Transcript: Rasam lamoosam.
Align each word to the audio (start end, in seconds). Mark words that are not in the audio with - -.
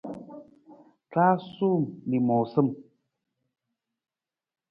Rasam 1.15 1.81
lamoosam. 2.09 2.67